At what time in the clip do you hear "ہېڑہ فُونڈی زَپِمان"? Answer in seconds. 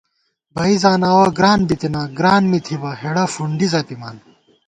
3.01-4.17